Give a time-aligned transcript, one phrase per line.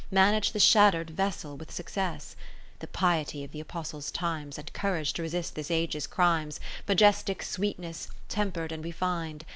[0.09, 2.35] Manage the shatter'd vessel with success.
[2.79, 8.07] The Piety of the Apostles' times And Courage to resist this Age's crimes; Majestic sweetness,
[8.27, 9.45] temper'd and refin'd.